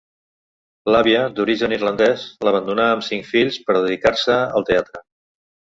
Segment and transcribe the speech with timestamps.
[0.95, 5.09] L'àvia, d'origen irlandès, l'abandonà amb cinc fills, per dedicar-se al teatre.